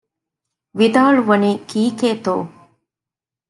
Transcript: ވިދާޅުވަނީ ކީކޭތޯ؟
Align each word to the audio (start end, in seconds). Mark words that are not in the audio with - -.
ވިދާޅުވަނީ 0.77 1.51
ކީކޭތޯ؟ 1.69 2.35